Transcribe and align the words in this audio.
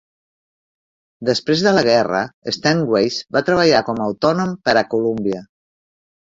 Després 1.29 1.61
de 1.65 1.73
la 1.75 1.83
guerra, 1.87 2.21
Steinweiss 2.57 3.19
va 3.37 3.45
treballar 3.51 3.83
com 3.91 4.03
autònom 4.07 4.57
per 4.65 4.77
a 4.83 4.85
Columbia. 4.97 5.45